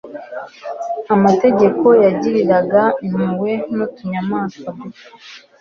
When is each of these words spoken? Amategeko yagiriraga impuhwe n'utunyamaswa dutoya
Amategeko 1.15 1.87
yagiriraga 2.03 2.81
impuhwe 3.07 3.53
n'utunyamaswa 3.75 4.67
dutoya 4.77 5.07